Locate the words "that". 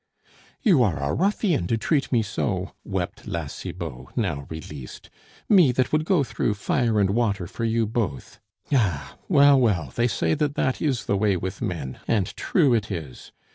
5.73-5.91, 10.33-10.55, 10.55-10.81